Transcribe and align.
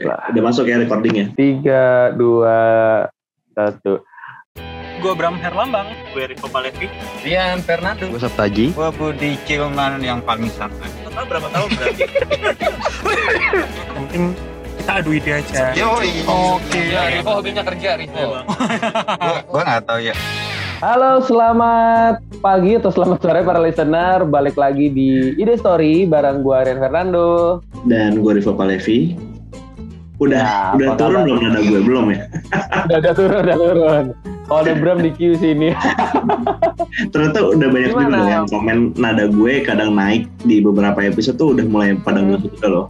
Udah 0.00 0.42
masuk 0.42 0.64
ya 0.64 0.80
recordingnya? 0.80 1.28
Tiga, 1.36 2.16
dua, 2.16 2.60
satu. 3.52 4.00
Gue 5.00 5.12
Bram 5.16 5.36
Herlambang, 5.40 5.88
gue 6.12 6.24
Rico 6.28 6.44
Palevi. 6.48 6.88
Rian 7.24 7.64
Fernando. 7.64 8.04
Gue 8.08 8.20
Sabtaji. 8.20 8.76
Gue 8.76 8.88
Budi 8.96 9.36
Cilman 9.48 10.04
yang 10.04 10.20
paling 10.20 10.52
santai. 10.52 10.92
Total 11.04 11.24
berapa 11.24 11.48
tahun 11.48 11.68
berarti? 11.72 12.04
Mungkin 13.96 14.22
kita 14.76 14.92
adu 15.00 15.10
ide 15.16 15.32
aja. 15.40 15.72
Yoi. 15.72 16.24
Oke. 16.28 16.80
Ya, 16.92 17.16
Rivo 17.16 17.30
hobinya 17.32 17.64
kerja, 17.64 17.96
Rivo. 17.96 18.44
Gue 19.48 19.62
gak 19.64 19.88
tau 19.88 20.00
ya. 20.00 20.12
Halo, 20.80 21.20
selamat 21.24 22.24
pagi 22.40 22.76
atau 22.76 22.92
selamat 22.92 23.20
sore 23.20 23.40
para 23.44 23.60
listener. 23.60 24.24
Balik 24.28 24.56
lagi 24.56 24.88
di 24.92 25.32
Ide 25.36 25.60
Story 25.60 26.04
bareng 26.08 26.44
gue 26.44 26.56
Rian 26.60 26.80
Fernando. 26.80 27.60
Dan 27.88 28.20
gue 28.20 28.32
Rivo 28.36 28.52
Palevi. 28.52 29.29
Udah, 30.20 30.38
Ya, 30.38 30.56
udah 30.76 30.88
turun 30.94 31.16
kabar? 31.16 31.24
belum 31.24 31.38
nada 31.42 31.60
gue? 31.60 31.80
Belum 31.80 32.04
ya? 32.06 32.20
Udah, 32.84 32.96
udah 32.98 33.12
turun, 33.14 33.40
udah 33.40 33.56
turun. 33.58 34.04
Kalau 34.44 34.60
ada 34.60 34.72
Bram 34.74 34.98
di 34.98 35.10
queue 35.10 35.34
sini. 35.34 35.70
Ternyata 37.08 37.38
udah 37.48 37.68
banyak 37.68 37.88
juga 37.88 38.02
Gimana? 38.02 38.16
loh 38.16 38.28
yang 38.28 38.46
komen 38.46 38.76
nada 38.94 39.24
gue 39.26 39.52
kadang 39.60 39.90
naik 39.92 40.26
di 40.40 40.58
beberapa 40.58 41.00
episode 41.00 41.36
tuh 41.36 41.54
udah 41.54 41.64
mulai 41.64 41.96
pada 41.96 42.20
Hmm. 42.20 42.34
ngusut 42.34 42.52
juga 42.52 42.68
loh. 42.68 42.86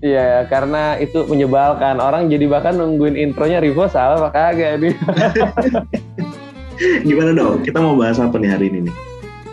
Iya, 0.00 0.48
karena 0.48 0.98
itu 0.98 1.22
menyebalkan. 1.22 1.96
Orang 1.96 2.26
jadi 2.26 2.50
bahkan 2.50 2.74
nungguin 2.74 3.14
intronya 3.14 3.60
Rivo 3.60 3.86
salah 3.86 4.18
apa 4.18 4.30
kagak 4.32 4.82
nih. 4.82 4.94
Gimana 7.06 7.30
dong? 7.30 7.62
Kita 7.62 7.78
mau 7.78 7.94
bahas 7.94 8.18
apa 8.18 8.34
nih 8.34 8.50
hari 8.50 8.66
ini 8.68 8.90
nih? 8.90 8.94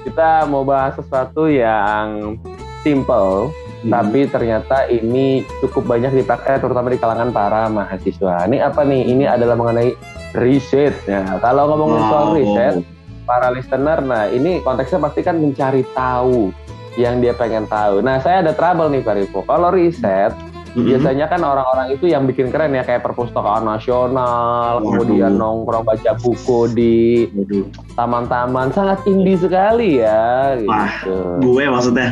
Kita 0.02 0.48
mau 0.48 0.64
bahas 0.64 0.96
sesuatu 0.96 1.46
yang 1.46 2.40
simple, 2.82 3.54
Hmm. 3.80 3.96
tapi 3.96 4.28
ternyata 4.28 4.92
ini 4.92 5.48
cukup 5.64 5.88
banyak 5.88 6.12
dipakai 6.12 6.60
terutama 6.60 6.92
di 6.92 7.00
kalangan 7.00 7.32
para 7.32 7.72
mahasiswa. 7.72 8.44
Ini 8.44 8.60
apa 8.60 8.84
nih? 8.84 9.08
Ini 9.08 9.24
adalah 9.24 9.56
mengenai 9.56 9.96
riset. 10.36 10.92
Nah, 11.08 11.40
kalau 11.40 11.72
ngomongin 11.72 12.04
soal 12.12 12.26
Wow. 12.28 12.36
riset, 12.36 12.76
para 13.24 13.48
listener, 13.56 14.04
nah 14.04 14.28
ini 14.28 14.60
konteksnya 14.66 15.00
pasti 15.00 15.24
kan 15.24 15.40
mencari 15.40 15.88
tahu 15.96 16.52
yang 17.00 17.24
dia 17.24 17.32
pengen 17.32 17.70
tahu. 17.72 18.04
Nah, 18.04 18.20
saya 18.20 18.44
ada 18.44 18.52
trouble 18.52 18.92
nih 18.92 19.00
Pak 19.00 19.16
Rivo. 19.16 19.40
Kalau 19.48 19.72
riset, 19.72 20.36
Mm-mm. 20.80 20.90
biasanya 20.90 21.26
kan 21.26 21.42
orang-orang 21.42 21.88
itu 21.92 22.06
yang 22.06 22.24
bikin 22.24 22.48
keren 22.48 22.72
ya 22.72 22.82
kayak 22.82 23.02
perpustakaan 23.02 23.64
nasional, 23.64 24.80
Waduh. 24.80 25.04
kemudian 25.04 25.36
nongkrong 25.36 25.84
baca 25.84 26.12
buku 26.16 26.60
di 26.70 26.96
Waduh, 27.30 27.66
taman-taman 27.94 28.70
sangat 28.70 29.04
indie 29.06 29.36
sekali 29.36 30.00
ya 30.00 30.56
Wah. 30.64 30.88
gitu. 30.98 31.18
gue 31.42 31.64
maksudnya. 31.66 32.10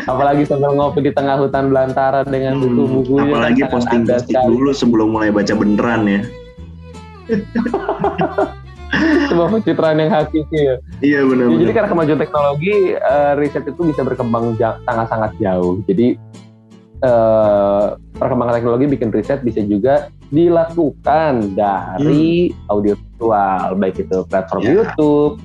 Apalagi 0.04 0.42
sambil 0.42 0.72
ngopi 0.72 1.02
di 1.02 1.12
tengah 1.12 1.36
hutan 1.36 1.68
belantara 1.68 2.22
dengan 2.22 2.56
Hmm, 2.56 2.72
buku-bukunya 2.72 3.28
apalagi 3.28 3.60
sangat 3.60 3.72
posting 3.72 4.00
ada 4.02 4.14
posting 4.14 4.32
sekali. 4.32 4.48
dulu 4.50 4.70
sebelum 4.72 5.08
mulai 5.10 5.28
baca 5.28 5.52
beneran 5.52 6.02
ya. 6.06 6.20
Sebuah 9.28 9.48
pencitraan 9.50 9.98
yang 9.98 10.10
hakiki 10.12 10.58
ya. 10.58 10.76
Iya 11.00 11.20
Ya, 11.22 11.28
benar. 11.28 11.46
jadi 11.58 11.72
karena 11.72 11.88
kemajuan 11.90 12.20
teknologi 12.20 12.74
eh, 12.94 13.32
riset 13.36 13.64
itu 13.64 13.82
bisa 13.82 14.02
berkembang 14.02 14.54
sangat-sangat 14.58 15.32
jauh. 15.38 15.80
Jadi 15.84 16.16
eh, 17.02 17.86
perkembangan 18.14 18.54
teknologi 18.60 18.86
bikin 18.88 19.10
riset 19.10 19.42
bisa 19.42 19.60
juga 19.62 20.08
dilakukan 20.32 21.52
dari 21.52 22.48
audio 22.68 22.94
visual, 22.96 23.76
baik 23.76 24.00
itu 24.00 24.18
platform 24.28 24.62
Ya. 24.62 24.72
YouTube 24.80 25.36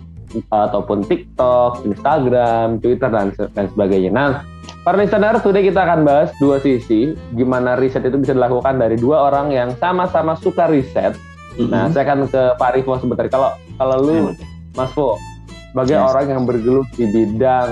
ataupun 0.52 1.08
TikTok, 1.08 1.88
Instagram, 1.88 2.84
Twitter 2.84 3.08
dan 3.08 3.32
dan 3.56 3.66
sebagainya. 3.72 4.12
Nah, 4.12 4.32
para 4.84 5.00
listener, 5.00 5.40
today 5.40 5.64
kita 5.64 5.88
akan 5.88 6.04
bahas 6.04 6.30
dua 6.38 6.60
sisi 6.60 7.16
gimana 7.32 7.80
riset 7.80 8.04
itu 8.04 8.20
bisa 8.20 8.36
dilakukan 8.36 8.76
dari 8.76 9.00
dua 9.00 9.32
orang 9.32 9.56
yang 9.56 9.72
sama-sama 9.80 10.36
suka 10.36 10.68
riset. 10.68 11.16
Nah, 11.58 11.90
saya 11.90 12.06
akan 12.06 12.30
ke 12.30 12.42
Pak 12.62 12.70
Rivo 12.78 12.94
sebentar. 13.02 13.26
Kalau 13.28 13.58
kalau 13.82 13.96
lu 14.06 14.38
Mas 14.78 14.94
Vo, 14.94 15.18
sebagai 15.74 15.98
Yes. 15.98 16.06
orang 16.14 16.26
yang 16.30 16.42
bergelut 16.46 16.88
di 16.94 17.06
bidang 17.10 17.72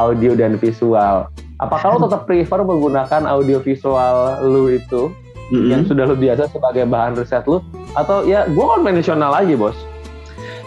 audio 0.00 0.32
dan 0.32 0.56
visual, 0.56 1.28
apakah 1.60 1.96
lo 1.96 2.08
tetap 2.08 2.24
prefer 2.24 2.64
menggunakan 2.64 3.28
audio 3.28 3.60
visual 3.60 4.40
lu 4.40 4.72
itu 4.72 5.12
Mm-mm. 5.52 5.68
yang 5.68 5.82
sudah 5.84 6.08
lu 6.08 6.16
biasa 6.16 6.48
sebagai 6.48 6.88
bahan 6.88 7.12
riset 7.20 7.44
lu, 7.44 7.60
atau 7.92 8.24
ya 8.24 8.48
gue 8.48 8.64
konvensional 8.64 9.36
aja 9.36 9.52
bos? 9.56 9.76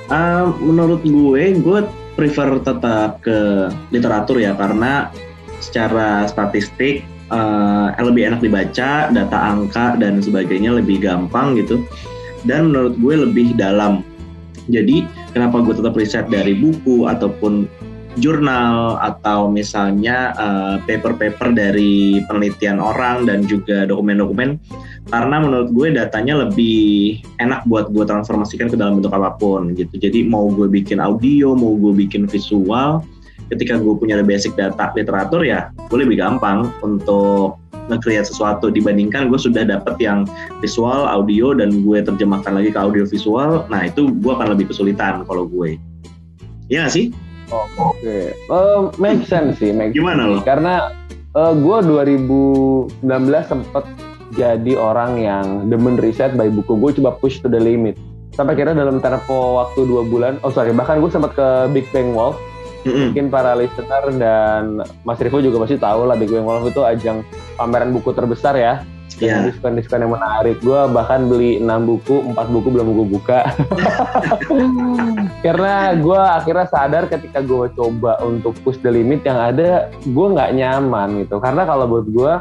Uh, 0.06 0.53
menurut 0.62 1.02
gue, 1.02 1.58
gue 1.58 1.80
prefer 2.14 2.62
tetap 2.62 3.25
ke 3.25 3.69
literatur 3.90 4.38
ya 4.38 4.53
karena 4.53 5.09
secara 5.58 6.30
statistik 6.30 7.02
uh, 7.34 7.90
lebih 7.98 8.30
enak 8.30 8.46
dibaca, 8.46 9.09
data 9.09 9.38
angka 9.38 9.98
dan 9.98 10.22
sebagainya 10.22 10.78
lebih 10.78 11.02
gampang 11.02 11.58
gitu. 11.58 11.81
Dan 12.45 12.72
menurut 12.72 12.95
gue 13.01 13.16
lebih 13.25 13.57
dalam. 13.57 14.06
Jadi 14.69 15.06
kenapa 15.33 15.61
gue 15.61 15.78
tetap 15.78 15.94
riset 15.94 16.25
dari 16.29 16.57
buku 16.57 17.06
ataupun 17.06 17.69
jurnal 18.16 18.95
atau 19.03 19.51
misalnya 19.51 20.31
uh, 20.39 20.75
paper-paper 20.88 21.51
dari 21.51 22.23
penelitian 22.25 22.79
orang 22.79 23.28
dan 23.28 23.44
juga 23.44 23.83
dokumen-dokumen 23.83 24.56
karena 25.11 25.38
menurut 25.38 25.69
gue 25.75 25.88
datanya 25.94 26.47
lebih 26.47 27.22
enak 27.38 27.67
buat 27.69 27.94
gue 27.94 28.07
transformasikan 28.07 28.72
ke 28.72 28.79
dalam 28.79 28.97
bentuk 28.97 29.13
apa 29.13 29.38
pun 29.38 29.75
gitu. 29.77 30.01
Jadi 30.01 30.25
mau 30.25 30.50
gue 30.50 30.66
bikin 30.66 30.97
audio, 30.97 31.53
mau 31.53 31.77
gue 31.77 31.94
bikin 31.94 32.25
visual, 32.25 33.06
ketika 33.53 33.77
gue 33.77 33.94
punya 33.94 34.17
basic 34.25 34.57
data 34.57 34.89
literatur 34.97 35.45
ya, 35.45 35.69
gue 35.91 35.97
lebih 36.01 36.17
gampang 36.17 36.73
untuk 36.81 37.62
nge-create 37.90 38.25
sesuatu 38.25 38.73
dibandingkan 38.73 39.29
gue 39.29 39.40
sudah 39.40 39.66
dapet 39.66 39.96
yang 40.01 40.25
visual, 40.59 41.06
audio 41.06 41.53
dan 41.53 41.85
gue 41.85 41.97
terjemahkan 42.01 42.57
lagi 42.57 42.73
ke 42.73 42.79
audio 42.79 43.06
visual. 43.06 43.66
Nah 43.69 43.90
itu 43.90 44.09
gue 44.09 44.31
akan 44.34 44.57
lebih 44.57 44.73
kesulitan 44.73 45.25
kalau 45.29 45.46
gue. 45.46 45.78
Iya 46.69 46.85
nggak 46.88 46.94
sih? 46.94 47.06
Oke, 47.53 48.34
Eh, 48.34 48.79
make 48.97 49.22
sense 49.29 49.62
sih, 49.62 49.69
make 49.69 49.94
Gimana 49.94 50.25
lo? 50.25 50.41
Karena 50.41 50.90
eh, 51.38 51.53
gue 51.53 51.78
2019 51.85 53.06
sempet 53.45 53.85
jadi 54.34 54.74
orang 54.74 55.22
yang 55.22 55.45
demen 55.69 56.01
riset 56.01 56.34
by 56.34 56.50
buku 56.50 56.75
gue 56.81 56.91
coba 57.01 57.13
push 57.22 57.40
to 57.40 57.47
the 57.47 57.62
limit. 57.62 57.94
Sampai 58.35 58.57
kira 58.57 58.75
dalam 58.75 59.00
tempo 59.00 59.63
waktu 59.63 59.88
dua 59.88 60.03
bulan, 60.03 60.41
oh 60.44 60.51
sorry, 60.51 60.75
bahkan 60.75 61.00
gue 61.00 61.07
sempat 61.07 61.38
ke 61.38 61.47
Big 61.72 61.88
Bang 61.95 62.12
Wolf. 62.18 62.35
Mm-mm. 62.85 63.13
Mungkin 63.16 63.34
para 63.34 63.57
listener 63.57 64.03
dan 64.22 64.85
Mas 65.01 65.18
Rivo 65.18 65.41
juga 65.41 65.66
pasti 65.66 65.79
tahu 65.81 66.06
lah 66.06 66.13
Big 66.19 66.29
Bang 66.29 66.45
Wolf 66.45 66.69
itu 66.69 66.81
ajang 66.85 67.25
pameran 67.56 67.92
buku 67.96 68.12
terbesar 68.12 68.56
ya. 68.60 68.84
Iya. 69.16 69.48
diskon-diskon 69.48 70.04
yang 70.04 70.12
menarik. 70.12 70.60
Gue 70.60 70.82
bahkan 70.92 71.32
beli 71.32 71.64
6 71.64 71.88
buku, 71.88 72.16
4 72.36 72.52
buku 72.52 72.68
belum 72.68 72.88
gue 73.00 73.08
buka. 73.16 73.48
Karena 75.46 75.96
gue 75.96 76.20
akhirnya 76.20 76.68
sadar 76.68 77.08
ketika 77.08 77.40
gue 77.40 77.72
coba 77.80 78.20
untuk 78.26 78.58
push 78.66 78.82
the 78.84 78.92
limit 78.92 79.24
yang 79.24 79.40
ada, 79.40 79.88
gue 80.04 80.28
nggak 80.36 80.52
nyaman 80.58 81.24
gitu. 81.24 81.40
Karena 81.40 81.64
kalau 81.64 81.88
buat 81.88 82.06
gue, 82.12 82.34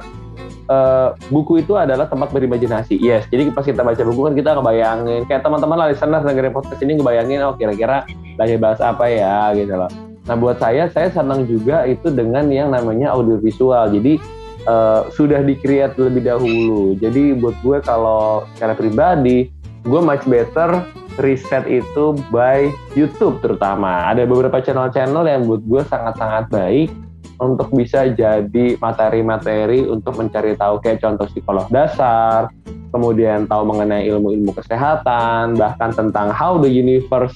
eh, 0.67 1.09
buku 1.31 1.63
itu 1.63 1.79
adalah 1.79 2.11
tempat 2.11 2.35
berimajinasi. 2.35 2.99
Yes, 2.99 3.31
jadi 3.31 3.55
pas 3.55 3.63
kita 3.63 3.87
baca 3.87 4.03
buku 4.03 4.21
kan 4.33 4.35
kita 4.35 4.51
ngebayangin. 4.59 5.21
Kayak 5.31 5.47
teman-teman 5.47 5.77
lah 5.79 5.87
listener 5.95 6.27
dengerin 6.27 6.51
podcast 6.51 6.81
ini 6.83 6.99
ngebayangin, 6.99 7.39
oh 7.47 7.55
kira-kira 7.55 8.03
lagi 8.35 8.59
bahas 8.59 8.83
apa 8.83 9.07
ya 9.07 9.55
gitu 9.55 9.79
loh. 9.79 9.91
Nah 10.25 10.35
buat 10.41 10.57
saya, 10.57 10.89
saya 10.89 11.13
senang 11.13 11.45
juga 11.45 11.85
itu 11.85 12.09
dengan 12.09 12.49
yang 12.49 12.73
namanya 12.73 13.13
audiovisual. 13.13 13.93
Jadi 13.93 14.17
eh, 14.65 15.03
sudah 15.13 15.41
di-create 15.45 15.97
lebih 15.97 16.25
dahulu. 16.25 16.97
Jadi 16.99 17.37
buat 17.37 17.57
gue 17.61 17.79
kalau 17.85 18.49
secara 18.57 18.75
pribadi, 18.77 19.49
gue 19.85 20.01
much 20.01 20.25
better 20.25 20.85
riset 21.21 21.65
itu 21.71 22.19
by 22.35 22.73
YouTube 22.99 23.39
terutama. 23.39 24.11
Ada 24.11 24.27
beberapa 24.27 24.59
channel-channel 24.59 25.25
yang 25.29 25.47
buat 25.47 25.63
gue 25.63 25.83
sangat-sangat 25.87 26.51
baik 26.51 26.91
untuk 27.39 27.71
bisa 27.75 28.07
jadi 28.15 28.79
materi-materi 28.79 29.87
untuk 29.87 30.19
mencari 30.19 30.55
tahu 30.55 30.79
kayak 30.79 31.03
contoh 31.03 31.27
psikolog 31.31 31.67
dasar, 31.71 32.51
kemudian 32.95 33.51
tahu 33.51 33.63
mengenai 33.67 34.07
ilmu-ilmu 34.07 34.55
kesehatan, 34.55 35.59
bahkan 35.59 35.91
tentang 35.91 36.31
how 36.31 36.55
the 36.59 36.71
universe 36.71 37.35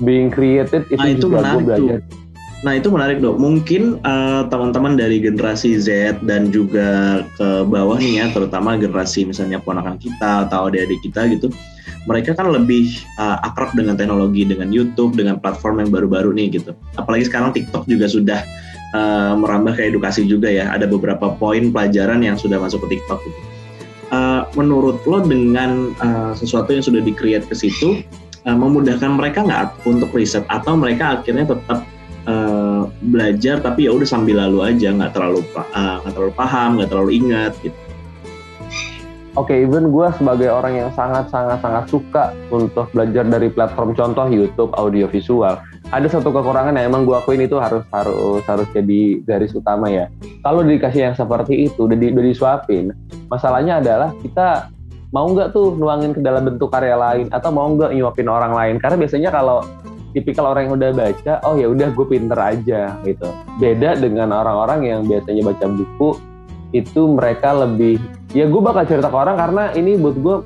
being 0.00 0.32
created 0.32 0.88
itu, 0.88 0.96
Nah, 0.96 1.12
itu 1.12 1.28
juga 1.28 1.40
gue 1.44 1.60
belajar. 1.60 1.98
Nah 2.60 2.76
itu 2.76 2.92
menarik 2.92 3.24
dok. 3.24 3.40
Mungkin 3.40 4.04
eh, 4.04 4.42
teman-teman 4.52 5.00
dari 5.00 5.16
generasi 5.16 5.80
Z 5.80 6.20
dan 6.28 6.52
juga 6.52 7.24
ke 7.40 7.64
bawah 7.64 7.96
nih 7.96 8.20
ya, 8.20 8.26
terutama 8.36 8.76
generasi 8.76 9.24
misalnya 9.24 9.56
ponakan 9.64 9.96
kita 9.96 10.44
atau 10.48 10.68
adik-adik 10.68 11.00
kita 11.00 11.24
gitu, 11.32 11.48
mereka 12.04 12.36
kan 12.36 12.52
lebih 12.52 12.92
eh, 13.16 13.38
akrab 13.48 13.72
dengan 13.72 13.96
teknologi, 13.96 14.44
dengan 14.44 14.68
YouTube, 14.68 15.16
dengan 15.16 15.40
platform 15.40 15.88
yang 15.88 15.90
baru-baru 15.90 16.36
nih 16.36 16.60
gitu. 16.60 16.76
Apalagi 17.00 17.32
sekarang 17.32 17.56
TikTok 17.56 17.88
juga 17.88 18.12
sudah 18.12 18.44
eh, 18.92 19.32
merambah 19.40 19.80
ke 19.80 19.88
edukasi 19.88 20.28
juga 20.28 20.52
ya. 20.52 20.68
Ada 20.68 20.84
beberapa 20.84 21.32
poin 21.40 21.72
pelajaran 21.72 22.20
yang 22.20 22.36
sudah 22.36 22.60
masuk 22.60 22.84
ke 22.84 23.00
TikTok 23.00 23.24
gitu. 23.24 23.40
Eh, 24.12 24.42
menurut 24.52 25.00
lo 25.08 25.24
dengan 25.24 25.96
eh, 25.96 26.32
sesuatu 26.36 26.76
yang 26.76 26.84
sudah 26.84 27.00
di-create 27.00 27.48
ke 27.48 27.56
situ, 27.56 28.04
memudahkan 28.40 29.20
mereka 29.20 29.44
nggak 29.44 29.84
untuk 29.84 30.16
riset 30.16 30.40
atau 30.48 30.72
mereka 30.72 31.20
akhirnya 31.20 31.52
tetap 31.52 31.84
belajar 33.00 33.64
tapi 33.64 33.88
ya 33.88 33.96
udah 33.96 34.08
sambil 34.08 34.36
lalu 34.36 34.60
aja 34.68 34.92
nggak 34.92 35.16
terlalu 35.16 35.40
uh, 35.56 36.04
nggak 36.04 36.12
terlalu 36.12 36.32
paham 36.36 36.70
nggak 36.76 36.90
terlalu 36.92 37.10
ingat 37.16 37.52
gitu 37.64 37.78
Oke, 39.38 39.54
okay, 39.54 39.62
even 39.62 39.94
gue 39.94 40.10
sebagai 40.18 40.50
orang 40.50 40.74
yang 40.74 40.90
sangat-sangat-sangat 40.90 41.86
suka 41.86 42.34
untuk 42.50 42.90
belajar 42.90 43.22
dari 43.22 43.46
platform 43.46 43.94
contoh 43.94 44.26
YouTube 44.26 44.74
audio 44.74 45.06
visual, 45.06 45.54
ada 45.94 46.08
satu 46.10 46.34
kekurangan 46.34 46.74
yang 46.74 46.90
emang 46.90 47.06
gue 47.06 47.14
akuin 47.14 47.46
itu 47.46 47.54
harus 47.62 47.86
harus 47.94 48.42
harus 48.42 48.66
jadi 48.74 49.22
garis 49.22 49.54
utama 49.54 49.86
ya. 49.86 50.10
Kalau 50.42 50.66
dikasih 50.66 51.06
yang 51.06 51.14
seperti 51.14 51.70
itu, 51.70 51.78
udah, 51.78 51.94
di, 51.94 52.10
udah 52.10 52.24
disuapin, 52.26 52.90
masalahnya 53.30 53.78
adalah 53.78 54.10
kita 54.18 54.66
mau 55.14 55.30
nggak 55.30 55.54
tuh 55.54 55.78
nuangin 55.78 56.10
ke 56.10 56.18
dalam 56.26 56.50
bentuk 56.50 56.66
karya 56.66 56.98
lain 56.98 57.30
atau 57.30 57.54
mau 57.54 57.70
nggak 57.70 57.94
nyuapin 57.94 58.26
orang 58.26 58.50
lain? 58.50 58.82
Karena 58.82 58.98
biasanya 58.98 59.30
kalau 59.30 59.62
tipikal 60.10 60.50
orang 60.50 60.68
yang 60.68 60.74
udah 60.78 60.90
baca, 60.94 61.32
oh 61.46 61.54
ya 61.54 61.66
udah 61.70 61.88
gue 61.94 62.06
pinter 62.06 62.38
aja 62.38 62.98
gitu. 63.06 63.28
Beda 63.62 63.94
dengan 63.98 64.34
orang-orang 64.34 64.80
yang 64.86 65.00
biasanya 65.06 65.42
baca 65.46 65.66
buku 65.70 66.10
itu 66.70 67.02
mereka 67.10 67.50
lebih 67.50 67.98
ya 68.30 68.46
gue 68.46 68.62
bakal 68.62 68.86
cerita 68.86 69.10
ke 69.10 69.16
orang 69.18 69.34
karena 69.34 69.74
ini 69.74 69.98
buat 69.98 70.14
gue 70.14 70.36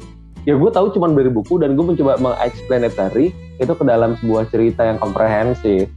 ya 0.49 0.57
gue 0.57 0.71
tahu 0.73 0.97
cuma 0.97 1.13
dari 1.13 1.29
buku 1.29 1.61
dan 1.61 1.77
gue 1.77 1.85
mencoba 1.85 2.17
mengexplanatory 2.17 3.33
itu 3.61 3.73
ke 3.73 3.85
dalam 3.85 4.17
sebuah 4.21 4.49
cerita 4.49 4.85
yang 4.89 4.97
komprehensif. 5.01 5.89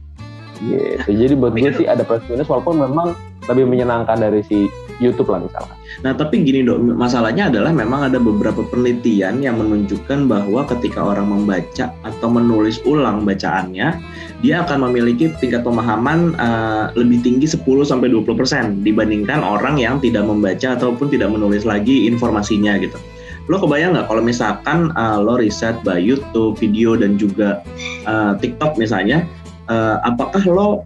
Gitu. 0.58 1.08
Jadi 1.08 1.34
buat 1.38 1.54
gue 1.54 1.70
sih 1.76 1.86
ada 1.86 2.02
plus 2.02 2.24
minus 2.28 2.50
walaupun 2.50 2.82
memang 2.82 3.14
lebih 3.48 3.64
menyenangkan 3.64 4.18
dari 4.20 4.44
si 4.44 4.68
YouTube 4.98 5.30
lah 5.30 5.42
misalnya. 5.42 5.74
Nah 6.02 6.12
tapi 6.14 6.42
gini 6.42 6.66
dok, 6.66 6.78
masalahnya 6.94 7.50
adalah 7.50 7.70
memang 7.70 8.10
ada 8.10 8.18
beberapa 8.18 8.62
penelitian 8.66 9.42
yang 9.42 9.58
menunjukkan 9.58 10.26
bahwa 10.26 10.66
ketika 10.66 11.02
orang 11.02 11.30
membaca 11.30 11.94
atau 12.02 12.28
menulis 12.30 12.82
ulang 12.84 13.22
bacaannya, 13.22 13.98
dia 14.42 14.54
akan 14.62 14.90
memiliki 14.90 15.30
tingkat 15.38 15.62
pemahaman 15.62 16.34
uh, 16.38 16.90
lebih 16.94 17.22
tinggi 17.22 17.46
10 17.46 17.62
sampai 17.82 18.10
20% 18.10 18.82
dibandingkan 18.86 19.42
orang 19.42 19.78
yang 19.78 19.98
tidak 19.98 20.26
membaca 20.26 20.74
ataupun 20.78 21.10
tidak 21.10 21.30
menulis 21.30 21.62
lagi 21.66 22.06
informasinya 22.06 22.78
gitu. 22.78 22.98
Lo 23.48 23.56
kebayang 23.56 23.96
nggak 23.96 24.06
kalau 24.12 24.20
misalkan 24.20 24.92
uh, 24.92 25.18
lo 25.18 25.40
riset 25.40 25.80
by 25.80 25.96
YouTube, 25.96 26.60
video 26.60 26.94
dan 26.94 27.16
juga 27.16 27.64
uh, 28.04 28.36
TikTok 28.36 28.76
misalnya, 28.76 29.24
uh, 29.72 30.04
apakah 30.04 30.44
lo 30.44 30.84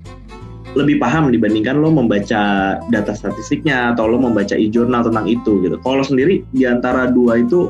lebih 0.73 0.97
paham 0.97 1.29
dibandingkan 1.29 1.81
lo 1.81 1.93
membaca 1.93 2.77
data 2.81 3.13
statistiknya 3.13 3.93
atau 3.93 4.09
lo 4.09 4.17
membaca 4.17 4.57
e-journal 4.57 5.05
tentang 5.05 5.29
itu 5.29 5.61
gitu. 5.61 5.77
Kalau 5.85 6.01
sendiri 6.01 6.45
di 6.57 6.65
antara 6.65 7.13
dua 7.13 7.45
itu 7.45 7.69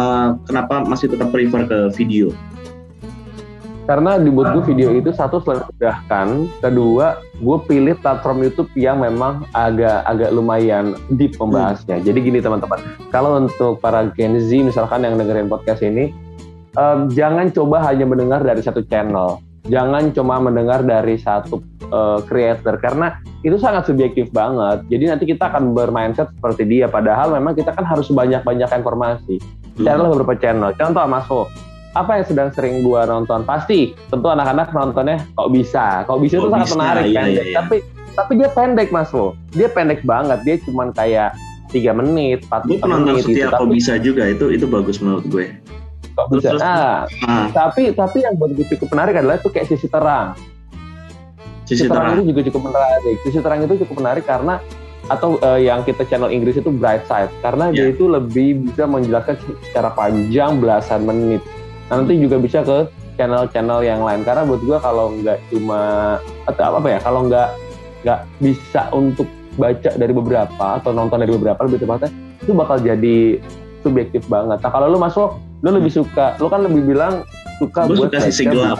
uh, 0.00 0.36
kenapa 0.48 0.84
masih 0.88 1.12
tetap 1.12 1.28
prefer 1.28 1.68
ke 1.68 1.78
video? 1.92 2.32
Karena 3.88 4.20
dibuat 4.20 4.52
gue 4.52 4.68
video 4.68 4.92
itu 4.92 5.16
satu 5.16 5.40
selain 5.40 5.64
mudahkan, 5.64 6.44
kedua 6.60 7.24
gue 7.40 7.56
pilih 7.64 7.96
platform 7.96 8.44
YouTube 8.44 8.68
yang 8.76 9.00
memang 9.00 9.48
agak 9.56 10.04
agak 10.04 10.28
lumayan 10.28 10.92
deep 11.16 11.32
membahasnya. 11.40 11.96
Hmm. 11.96 12.04
Jadi 12.04 12.18
gini 12.20 12.44
teman-teman, 12.44 12.84
kalau 13.08 13.40
untuk 13.40 13.80
para 13.80 14.12
Gen 14.12 14.36
Z 14.44 14.52
misalkan 14.52 15.08
yang 15.08 15.16
dengerin 15.16 15.48
podcast 15.48 15.80
ini, 15.80 16.12
um, 16.76 17.08
jangan 17.08 17.48
coba 17.48 17.80
hanya 17.88 18.04
mendengar 18.04 18.44
dari 18.44 18.60
satu 18.60 18.84
channel 18.84 19.40
jangan 19.68 20.10
cuma 20.12 20.40
mendengar 20.40 20.82
dari 20.82 21.20
satu 21.20 21.60
uh, 21.92 22.20
creator 22.24 22.80
karena 22.80 23.20
itu 23.46 23.56
sangat 23.60 23.86
subjektif 23.86 24.28
banget. 24.34 24.82
Jadi 24.90 25.04
nanti 25.08 25.24
kita 25.28 25.52
akan 25.52 25.76
bermindset 25.76 26.32
seperti 26.34 26.66
dia. 26.66 26.90
Padahal 26.90 27.32
memang 27.36 27.54
kita 27.54 27.70
kan 27.72 27.86
harus 27.86 28.10
banyak-banyak 28.10 28.66
informasi. 28.66 29.38
Hmm. 29.78 29.84
Channel 29.86 30.10
beberapa 30.10 30.34
channel. 30.40 30.74
Contoh 30.74 31.04
Mas 31.06 31.28
apa 31.96 32.20
yang 32.20 32.26
sedang 32.26 32.48
sering 32.52 32.84
gua 32.84 33.08
nonton? 33.08 33.42
Pasti 33.46 33.96
tentu 34.10 34.28
anak-anak 34.28 34.74
nontonnya 34.74 35.24
kok 35.38 35.50
bisa. 35.54 36.04
Kok 36.04 36.18
bisa 36.20 36.42
itu 36.42 36.48
sangat 36.50 36.68
menarik 36.74 37.04
iya, 37.08 37.22
pendek. 37.22 37.32
Iya, 37.32 37.42
iya. 37.42 37.56
Tapi 37.56 37.76
tapi 38.18 38.32
dia 38.34 38.48
pendek 38.50 38.88
Mas 38.90 39.08
Fo. 39.14 39.38
Dia 39.54 39.68
pendek 39.70 40.02
banget. 40.02 40.38
Dia 40.42 40.56
cuma 40.66 40.90
kayak 40.90 41.38
tiga 41.70 41.94
menit, 41.94 42.42
empat 42.50 42.66
menit. 42.66 42.80
Gue 42.82 42.88
nonton 42.90 43.14
gitu. 43.18 43.28
setiap 43.30 43.50
kok 43.56 43.70
bisa 43.70 43.92
juga 44.00 44.22
itu 44.26 44.46
itu 44.50 44.66
bagus 44.66 44.98
menurut 44.98 45.24
gue 45.30 45.46
kok 46.18 46.26
bisa. 46.34 46.50
Nah, 46.58 47.06
ah. 47.30 47.46
tapi 47.54 47.94
tapi 47.94 48.26
yang 48.26 48.34
buat 48.34 48.50
gue 48.50 48.66
cukup 48.74 48.90
menarik 48.90 49.14
adalah 49.22 49.38
itu 49.38 49.48
kayak 49.54 49.70
sisi 49.70 49.86
terang. 49.86 50.34
Sisi, 51.62 51.84
sisi 51.84 51.86
terang. 51.86 52.18
terang 52.18 52.18
itu 52.18 52.34
juga 52.34 52.40
cukup 52.50 52.62
menarik. 52.74 53.16
Sisi 53.22 53.38
terang 53.38 53.60
itu 53.62 53.74
cukup 53.86 53.96
menarik 54.02 54.24
karena 54.26 54.58
atau 55.08 55.40
uh, 55.40 55.56
yang 55.56 55.86
kita 55.86 56.04
channel 56.10 56.28
Inggris 56.28 56.58
itu 56.58 56.68
bright 56.68 57.06
side 57.08 57.32
karena 57.40 57.70
yeah. 57.72 57.88
dia 57.88 57.96
itu 57.96 58.04
lebih 58.10 58.68
bisa 58.68 58.84
menjelaskan 58.84 59.38
secara 59.70 59.94
panjang 59.94 60.58
belasan 60.58 61.06
menit. 61.06 61.40
Nah, 61.88 62.02
nanti 62.02 62.18
juga 62.18 62.36
bisa 62.36 62.60
ke 62.66 62.90
channel-channel 63.16 63.80
yang 63.82 64.02
lain 64.02 64.22
karena 64.22 64.42
buat 64.44 64.62
gue 64.62 64.78
kalau 64.78 65.14
nggak 65.22 65.38
cuma 65.50 65.80
atau 66.46 66.78
apa 66.78 66.88
ya 66.92 66.98
kalau 67.02 67.26
nggak 67.26 67.48
nggak 68.06 68.20
bisa 68.38 68.86
untuk 68.94 69.26
baca 69.58 69.90
dari 69.98 70.12
beberapa 70.14 70.78
atau 70.78 70.94
nonton 70.94 71.18
dari 71.18 71.34
beberapa 71.34 71.66
lebih 71.66 71.82
tepatnya 71.82 72.14
itu 72.38 72.52
bakal 72.54 72.78
jadi 72.78 73.42
subjektif 73.82 74.22
banget. 74.30 74.62
Nah 74.62 74.70
kalau 74.70 74.86
lu 74.86 75.02
masuk 75.02 75.47
lu 75.62 75.68
lebih 75.74 75.92
suka 75.92 76.38
lu 76.38 76.46
kan 76.46 76.62
lebih 76.62 76.94
bilang 76.94 77.26
suka 77.58 77.90
Gue 77.90 78.06
buat 78.06 78.10
suka 78.14 78.30
sisi 78.30 78.44
gelap 78.46 78.78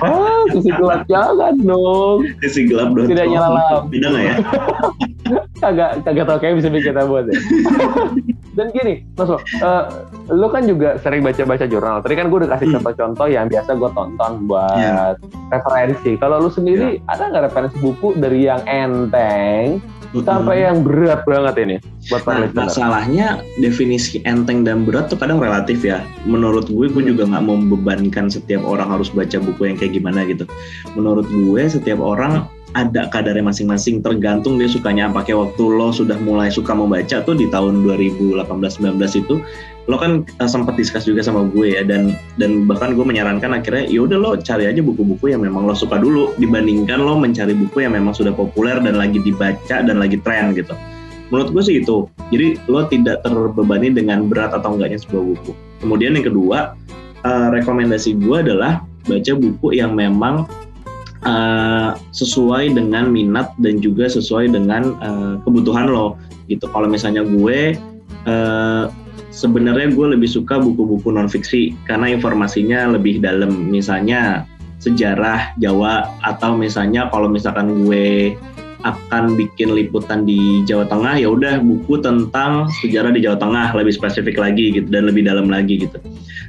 oh 0.00 0.42
sisi 0.56 0.70
gelap 0.72 1.04
jangan 1.04 1.54
dong 1.60 2.18
sisi 2.40 2.60
gelap 2.64 2.96
dong 2.96 3.08
tidak 3.08 3.26
nyala 3.28 3.48
lampu 3.52 3.76
beda 3.92 4.08
gak 4.08 4.22
ya 4.24 4.34
kagak 5.62 5.90
kagak 6.06 6.24
tau 6.24 6.38
kayak 6.40 6.56
bisa 6.56 6.68
bikin 6.72 6.96
kita 6.96 7.04
buat 7.04 7.28
ya 7.28 7.36
dan 8.56 8.66
gini 8.72 9.04
mas 9.14 9.30
uh, 9.30 9.84
lu 10.32 10.48
kan 10.48 10.64
juga 10.64 10.96
sering 10.98 11.20
baca-baca 11.20 11.68
jurnal 11.68 12.00
tadi 12.00 12.14
kan 12.16 12.26
gue 12.32 12.38
udah 12.42 12.50
kasih 12.56 12.66
hmm. 12.72 12.74
contoh-contoh 12.80 13.28
yang 13.28 13.46
biasa 13.46 13.70
gue 13.76 13.90
tonton 13.92 14.32
buat 14.48 14.78
yeah. 14.80 15.12
referensi 15.52 16.16
kalau 16.16 16.42
lu 16.42 16.50
sendiri 16.50 16.98
yeah. 16.98 17.12
ada 17.12 17.28
nggak 17.30 17.44
referensi 17.52 17.76
buku 17.78 18.16
dari 18.16 18.48
yang 18.48 18.64
enteng 18.64 19.78
hmm. 19.78 19.97
Sampai 20.16 20.64
yang 20.64 20.80
berat 20.84 21.22
banget 21.28 21.54
ini. 21.60 21.76
Buat 22.08 22.24
nah, 22.24 22.48
masalahnya 22.64 23.26
definisi 23.60 24.24
enteng 24.24 24.64
dan 24.64 24.88
berat 24.88 25.12
tuh 25.12 25.20
kadang 25.20 25.36
relatif 25.38 25.84
ya. 25.84 26.00
Menurut 26.24 26.68
gue 26.68 26.88
gue 26.88 27.04
juga 27.04 27.28
nggak 27.28 27.44
mau 27.44 27.56
membebankan 27.60 28.32
setiap 28.32 28.64
orang 28.64 28.88
harus 28.88 29.12
baca 29.12 29.36
buku 29.36 29.68
yang 29.68 29.76
kayak 29.76 29.92
gimana 30.00 30.24
gitu. 30.24 30.48
Menurut 30.96 31.28
gue 31.28 31.62
setiap 31.68 32.00
orang 32.00 32.48
ada 32.76 33.08
kadarnya 33.08 33.44
masing-masing 33.44 34.04
tergantung 34.04 34.60
dia 34.60 34.68
sukanya 34.68 35.08
apa. 35.08 35.24
Kayak 35.24 35.52
waktu 35.52 35.62
lo 35.68 35.88
sudah 35.94 36.20
mulai 36.20 36.52
suka 36.52 36.76
membaca 36.76 37.24
tuh 37.24 37.36
di 37.36 37.48
tahun 37.48 37.86
2018-19 37.86 39.00
itu 39.24 39.40
lo 39.88 39.96
kan 39.96 40.20
uh, 40.36 40.44
sempat 40.44 40.76
diskus 40.76 41.08
juga 41.08 41.24
sama 41.24 41.48
gue 41.48 41.72
ya 41.72 41.80
dan 41.80 42.12
dan 42.36 42.68
bahkan 42.68 42.92
gue 42.92 43.00
menyarankan 43.00 43.56
akhirnya 43.56 43.88
ya 43.88 44.04
udah 44.04 44.20
lo 44.20 44.30
cari 44.36 44.68
aja 44.68 44.84
buku-buku 44.84 45.32
yang 45.32 45.40
memang 45.40 45.64
lo 45.64 45.72
suka 45.72 45.96
dulu 45.96 46.36
dibandingkan 46.36 47.00
lo 47.00 47.16
mencari 47.16 47.56
buku 47.56 47.88
yang 47.88 47.96
memang 47.96 48.12
sudah 48.12 48.36
populer 48.36 48.76
dan 48.84 49.00
lagi 49.00 49.16
dibaca 49.16 49.80
dan 49.80 49.96
lagi 49.96 50.20
tren 50.20 50.52
gitu. 50.52 50.76
Menurut 51.32 51.52
gue 51.56 51.62
sih 51.64 51.76
itu. 51.80 52.04
Jadi 52.28 52.60
lo 52.68 52.84
tidak 52.84 53.24
terbebani 53.24 53.88
dengan 53.96 54.28
berat 54.28 54.52
atau 54.52 54.76
enggaknya 54.76 55.00
sebuah 55.00 55.24
buku. 55.24 55.52
Kemudian 55.80 56.12
yang 56.20 56.28
kedua 56.28 56.76
uh, 57.24 57.48
rekomendasi 57.48 58.20
gue 58.20 58.36
adalah 58.44 58.84
baca 59.08 59.32
buku 59.40 59.72
yang 59.72 59.96
memang 59.96 60.44
uh, 61.28 61.90
sesuai 62.16 62.72
dengan 62.72 63.12
minat 63.12 63.52
dan 63.60 63.84
juga 63.84 64.08
sesuai 64.08 64.56
dengan 64.56 64.96
uh, 65.04 65.34
kebutuhan 65.44 65.92
lo 65.92 66.16
gitu. 66.48 66.64
Kalau 66.72 66.88
misalnya 66.88 67.22
gue 67.28 67.76
uh, 68.24 68.88
sebenarnya 69.28 69.92
gue 69.92 70.06
lebih 70.16 70.26
suka 70.26 70.56
buku-buku 70.56 71.12
non 71.12 71.28
fiksi 71.28 71.76
karena 71.84 72.16
informasinya 72.16 72.96
lebih 72.96 73.20
dalam. 73.20 73.68
Misalnya 73.68 74.48
sejarah 74.78 75.58
Jawa 75.58 76.08
atau 76.24 76.54
misalnya 76.56 77.10
kalau 77.12 77.28
misalkan 77.28 77.84
gue 77.84 78.38
akan 78.86 79.34
bikin 79.34 79.74
liputan 79.74 80.22
di 80.22 80.62
Jawa 80.62 80.86
Tengah 80.86 81.18
ya 81.18 81.28
udah 81.30 81.58
buku 81.58 81.98
tentang 81.98 82.70
sejarah 82.78 83.10
di 83.10 83.26
Jawa 83.26 83.38
Tengah 83.38 83.74
lebih 83.74 83.94
spesifik 83.98 84.38
lagi 84.38 84.70
gitu 84.70 84.86
dan 84.86 85.10
lebih 85.10 85.26
dalam 85.26 85.50
lagi 85.50 85.82
gitu. 85.82 85.98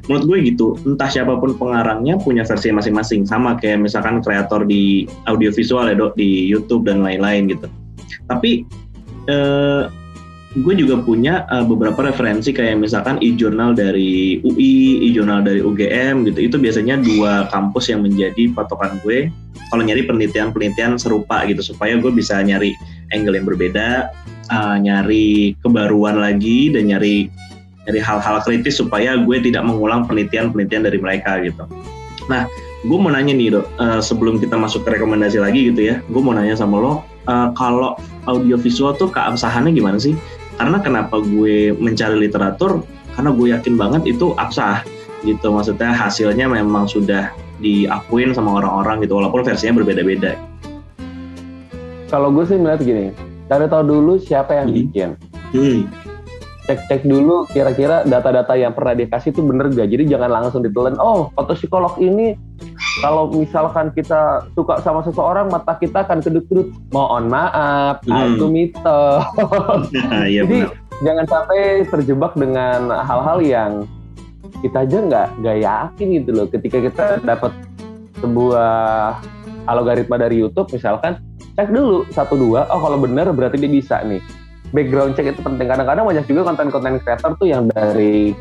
Menurut 0.05 0.25
gue 0.25 0.37
gitu, 0.53 0.67
entah 0.85 1.09
siapa 1.09 1.37
pun 1.37 1.57
pengarangnya 1.57 2.17
punya 2.21 2.45
versi 2.45 2.69
masing-masing 2.69 3.25
sama 3.25 3.57
kayak 3.57 3.81
misalkan 3.81 4.21
kreator 4.21 4.65
di 4.65 5.09
audiovisual 5.25 5.89
ya 5.89 5.95
dok 5.97 6.13
di 6.17 6.45
YouTube 6.49 6.85
dan 6.85 7.01
lain-lain 7.01 7.49
gitu. 7.49 7.65
Tapi 8.29 8.65
eh, 9.29 9.83
gue 10.57 10.73
juga 10.73 10.97
punya 11.05 11.45
uh, 11.53 11.61
beberapa 11.61 12.09
referensi 12.09 12.49
kayak 12.49 12.81
misalkan 12.81 13.21
e-journal 13.21 13.77
dari 13.77 14.41
UI, 14.41 15.05
e-journal 15.05 15.45
dari 15.45 15.61
UGM 15.61 16.25
gitu. 16.25 16.39
Itu 16.49 16.55
biasanya 16.57 16.97
dua 16.97 17.45
kampus 17.53 17.93
yang 17.93 18.01
menjadi 18.01 18.49
patokan 18.57 18.97
gue 19.05 19.29
kalau 19.69 19.85
nyari 19.85 20.09
penelitian-penelitian 20.09 20.97
serupa 20.97 21.45
gitu 21.45 21.61
supaya 21.61 22.01
gue 22.01 22.09
bisa 22.09 22.41
nyari 22.41 22.73
angle 23.13 23.37
yang 23.37 23.45
berbeda, 23.45 24.09
uh, 24.49 24.75
nyari 24.81 25.53
kebaruan 25.61 26.17
lagi 26.17 26.73
dan 26.73 26.89
nyari 26.89 27.29
nyari 27.85 27.99
hal-hal 28.01 28.41
kritis 28.41 28.81
supaya 28.81 29.21
gue 29.21 29.37
tidak 29.45 29.61
mengulang 29.61 30.09
penelitian-penelitian 30.09 30.89
dari 30.89 30.97
mereka 30.97 31.37
gitu. 31.45 31.69
Nah, 32.25 32.49
gue 32.85 32.97
mau 32.97 33.13
nanya 33.13 33.37
nih 33.37 33.53
dok, 33.53 33.65
uh, 33.77 34.01
sebelum 34.01 34.41
kita 34.41 34.57
masuk 34.57 34.81
ke 34.81 34.97
rekomendasi 34.97 35.37
lagi 35.37 35.69
gitu 35.69 35.93
ya, 35.93 36.01
gue 36.09 36.21
mau 36.21 36.33
nanya 36.33 36.57
sama 36.57 36.81
lo, 36.81 36.93
uh, 37.29 37.53
kalau 37.53 37.97
audiovisual 38.25 38.97
tuh 38.97 39.13
keabsahannya 39.13 39.73
gimana 39.73 40.01
sih? 40.01 40.17
Karena 40.59 40.77
kenapa 40.83 41.23
gue 41.23 41.71
mencari 41.79 42.19
literatur 42.19 42.83
karena 43.15 43.31
gue 43.31 43.47
yakin 43.55 43.73
banget 43.79 44.03
itu 44.11 44.35
absah 44.35 44.83
gitu 45.23 45.55
maksudnya 45.55 45.95
hasilnya 45.95 46.51
memang 46.51 46.85
sudah 46.85 47.31
diakuin 47.63 48.35
sama 48.35 48.59
orang-orang 48.59 49.03
gitu 49.03 49.15
walaupun 49.19 49.47
versinya 49.47 49.79
berbeda-beda 49.79 50.35
kalau 52.09 52.33
gue 52.33 52.41
sih 52.49 52.57
melihat 52.57 52.81
gini, 52.81 53.05
cari 53.45 53.69
tahu 53.69 53.83
dulu 53.85 54.17
siapa 54.17 54.57
yang 54.57 54.73
Hmm. 54.73 54.77
bikin. 54.81 55.09
Hmm. 55.53 55.79
Cek-cek 56.65 57.05
dulu 57.05 57.45
kira-kira 57.49 58.01
data-data 58.01 58.57
yang 58.57 58.73
pernah 58.73 58.97
dikasih 58.97 59.29
itu 59.29 59.41
bener 59.45 59.69
gak. 59.69 59.89
Jadi 59.93 60.09
jangan 60.09 60.29
langsung 60.41 60.65
ditelan, 60.65 60.97
oh 60.97 61.29
foto 61.37 61.53
psikolog 61.53 61.97
ini 62.01 62.33
kalau 62.99 63.29
misalkan 63.29 63.93
kita 63.93 64.43
suka 64.53 64.81
sama 64.81 65.05
seseorang 65.05 65.47
mata 65.47 65.77
kita 65.77 66.01
akan 66.03 66.19
kedut-kedut. 66.19 66.73
Mohon 66.89 67.29
maaf, 67.29 68.01
Hmm. 68.03 68.35
itu 68.35 68.45
mitos. 68.49 69.23
Nah, 69.93 70.25
iya 70.31 70.43
Jadi 70.43 70.57
benar. 70.65 71.03
jangan 71.05 71.25
sampai 71.29 71.59
terjebak 71.85 72.33
dengan 72.33 72.79
hal-hal 72.89 73.39
yang 73.39 73.71
kita 74.59 74.83
aja 74.83 74.97
nggak 74.99 75.27
nggak 75.39 75.57
yakin 75.61 76.07
gitu 76.19 76.29
loh. 76.33 76.45
Ketika 76.49 76.77
kita 76.81 77.05
dapat 77.23 77.53
sebuah 78.19 78.71
algoritma 79.65 80.17
dari 80.17 80.41
YouTube 80.41 80.67
misalkan 80.73 81.21
cek 81.55 81.71
dulu 81.71 82.03
satu 82.09 82.35
dua 82.35 82.67
oh 82.67 82.79
kalau 82.79 82.97
bener 82.97 83.29
berarti 83.31 83.55
dia 83.55 83.71
bisa 83.71 84.01
nih 84.03 84.19
background 84.71 85.15
check 85.15 85.29
itu 85.29 85.39
penting 85.39 85.67
kadang-kadang 85.67 86.03
banyak 86.03 86.25
juga 86.25 86.41
konten-konten 86.45 86.99
creator 86.99 87.31
tuh 87.37 87.47
yang 87.47 87.69
dari 87.69 88.33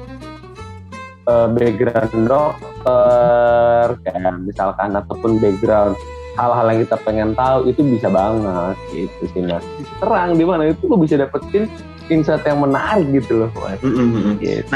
eh, 1.28 1.46
background 1.52 2.24
dokter 2.24 3.86
kayak 4.02 4.34
misalkan 4.42 4.90
ataupun 4.96 5.36
background 5.38 5.94
hal-hal 6.34 6.66
yang 6.70 6.80
kita 6.86 6.96
pengen 7.02 7.30
tahu 7.34 7.66
itu 7.66 7.82
bisa 7.82 8.06
banget 8.06 8.76
gitu 8.94 9.22
sih 9.34 9.42
mas 9.42 9.64
terang 9.98 10.38
di 10.38 10.46
mana 10.46 10.70
itu 10.70 10.86
gue 10.86 10.98
bisa 11.02 11.18
dapetin 11.18 11.66
insight 12.08 12.40
yang 12.46 12.62
menarik 12.62 13.04
gitu 13.10 13.42
loh 13.42 13.50
mas 13.58 13.76
Mm, 13.82 13.90
mm, 13.90 14.10
mm. 14.14 14.34
gitu. 14.38 14.70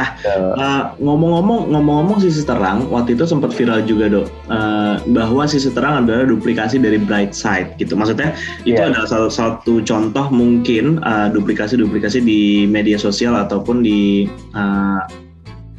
Uh, 0.58 0.90
ngomong-ngomong 0.98 1.70
ngomong-ngomong 1.70 2.18
sisi 2.18 2.42
terang 2.42 2.90
waktu 2.90 3.14
itu 3.14 3.24
sempat 3.24 3.54
viral 3.54 3.78
juga 3.86 4.10
dok 4.10 4.26
uh, 4.50 4.98
bahwa 5.14 5.46
sisi 5.46 5.70
terang 5.70 6.02
adalah 6.02 6.26
duplikasi 6.26 6.82
dari 6.82 6.98
bright 6.98 7.30
side 7.30 7.78
gitu 7.78 7.94
maksudnya 7.94 8.34
itu 8.66 8.76
Iya. 8.76 8.90
adalah 8.90 9.06
salah 9.06 9.30
satu 9.32 9.80
contoh 9.86 10.28
mungkin 10.34 10.98
uh, 11.06 11.30
duplikasi-duplikasi 11.30 12.20
di 12.20 12.66
media 12.66 12.98
sosial 12.98 13.38
ataupun 13.38 13.80
di 13.80 14.26
uh, 14.52 15.00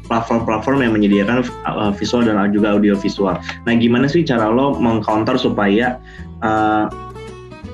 platform-platform 0.06 0.84
yang 0.84 0.92
menyediakan 0.92 1.44
uh, 1.64 1.92
visual 1.96 2.24
dan 2.24 2.36
juga 2.52 2.76
audio 2.76 2.94
visual. 2.96 3.36
Nah, 3.64 3.72
gimana 3.76 4.06
sih 4.06 4.24
cara 4.24 4.52
lo 4.52 4.76
mengcounter 4.76 5.36
supaya 5.40 5.96
uh, 6.44 6.88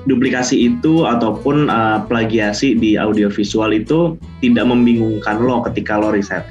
duplikasi 0.09 0.73
itu 0.73 1.05
ataupun 1.05 1.69
uh, 1.69 2.01
plagiasi 2.07 2.79
di 2.79 2.97
audio 2.97 3.29
visual 3.29 3.75
itu 3.75 4.17
tidak 4.41 4.65
membingungkan 4.69 5.43
lo 5.43 5.61
ketika 5.67 6.01
lo 6.01 6.15
riset? 6.15 6.47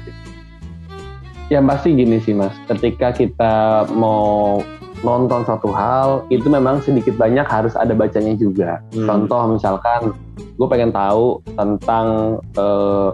Yang 1.50 1.64
pasti 1.66 1.88
gini 1.98 2.22
sih 2.22 2.30
mas, 2.30 2.54
ketika 2.70 3.10
kita 3.10 3.88
mau 3.90 4.62
nonton 5.02 5.42
satu 5.48 5.72
hal, 5.72 6.28
itu 6.30 6.46
memang 6.46 6.78
sedikit 6.84 7.16
banyak 7.16 7.42
harus 7.48 7.74
ada 7.74 7.96
bacanya 7.96 8.36
juga. 8.36 8.78
Hmm. 8.94 9.08
Contoh 9.08 9.58
misalkan, 9.58 10.14
gue 10.38 10.68
pengen 10.68 10.92
tahu 10.92 11.40
tentang 11.56 12.38
eh, 12.54 13.08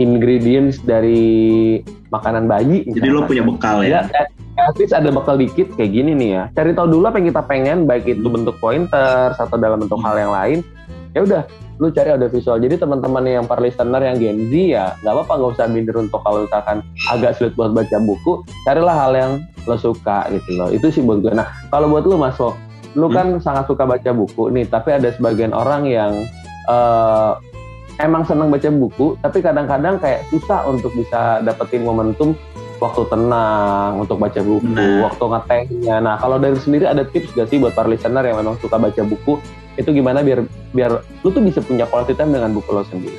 ingredients 0.00 0.80
dari 0.80 1.78
makanan 2.08 2.48
bayi. 2.48 2.88
Jadi 2.88 3.08
lo 3.12 3.28
punya 3.28 3.44
bekal 3.44 3.84
ya, 3.84 4.08
ya? 4.08 4.24
at 4.56 4.76
least 4.80 4.96
ada 4.96 5.12
bekal 5.12 5.36
dikit 5.36 5.68
kayak 5.76 5.92
gini 5.92 6.16
nih 6.16 6.30
ya. 6.36 6.42
Cari 6.56 6.72
tahu 6.72 6.88
dulu 6.88 7.04
apa 7.08 7.20
yang 7.20 7.28
kita 7.32 7.42
pengen, 7.44 7.78
baik 7.84 8.08
itu 8.08 8.26
bentuk 8.26 8.56
pointer 8.58 9.36
atau 9.36 9.56
dalam 9.60 9.80
bentuk 9.80 10.00
hal 10.00 10.16
yang 10.16 10.32
lain. 10.32 10.58
Ya 11.12 11.20
udah, 11.26 11.42
lu 11.82 11.90
cari 11.90 12.12
audio 12.14 12.30
visual. 12.30 12.60
Jadi 12.62 12.76
teman-teman 12.78 13.24
yang 13.26 13.44
para 13.48 13.60
listener 13.60 13.98
yang 14.04 14.16
Gen 14.20 14.38
Z 14.48 14.52
ya, 14.52 14.86
nggak 15.02 15.12
apa-apa 15.16 15.32
nggak 15.36 15.52
usah 15.58 15.66
minder 15.66 15.96
untuk 15.98 16.20
kalau 16.22 16.46
misalkan 16.46 16.76
agak 17.10 17.32
sulit 17.40 17.52
buat 17.56 17.72
baca 17.74 17.96
buku, 17.98 18.32
carilah 18.62 18.96
hal 18.96 19.12
yang 19.16 19.32
lo 19.66 19.76
suka 19.76 20.28
gitu 20.30 20.50
loh. 20.54 20.68
Itu 20.70 20.92
sih 20.92 21.02
buat 21.02 21.24
gue. 21.24 21.34
Nah, 21.34 21.48
kalau 21.72 21.90
buat 21.90 22.06
lu 22.06 22.14
Mas 22.14 22.38
Wo, 22.38 22.54
lu 22.94 23.10
kan 23.10 23.38
sangat 23.42 23.66
suka 23.66 23.88
baca 23.88 24.10
buku 24.14 24.54
nih, 24.54 24.70
tapi 24.70 24.94
ada 24.94 25.10
sebagian 25.10 25.50
orang 25.50 25.88
yang 25.88 26.12
eh, 26.70 27.32
emang 28.04 28.24
senang 28.24 28.48
baca 28.48 28.68
buku, 28.68 29.16
tapi 29.20 29.38
kadang-kadang 29.44 30.00
kayak 30.00 30.26
susah 30.32 30.64
untuk 30.68 30.92
bisa 30.96 31.44
dapetin 31.44 31.84
momentum 31.84 32.34
waktu 32.80 33.04
tenang 33.12 34.00
untuk 34.00 34.16
baca 34.16 34.40
buku, 34.40 34.64
Benar. 34.64 35.12
waktu 35.12 35.24
ngetehnya. 35.28 35.96
Nah, 36.00 36.14
kalau 36.16 36.40
dari 36.40 36.56
sendiri 36.56 36.88
ada 36.88 37.04
tips 37.04 37.36
gak 37.36 37.52
sih 37.52 37.60
buat 37.60 37.76
para 37.76 37.86
listener 37.92 38.24
yang 38.24 38.40
memang 38.40 38.56
suka 38.58 38.80
baca 38.80 39.04
buku, 39.04 39.36
itu 39.76 39.88
gimana 39.92 40.24
biar 40.24 40.42
biar 40.72 41.04
lu 41.20 41.28
tuh 41.28 41.44
bisa 41.44 41.60
punya 41.60 41.84
quality 41.84 42.16
time 42.16 42.32
dengan 42.32 42.56
buku 42.56 42.72
lo 42.72 42.82
sendiri? 42.88 43.16